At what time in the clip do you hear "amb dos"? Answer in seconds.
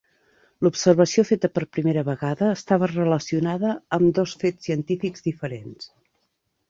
3.99-4.35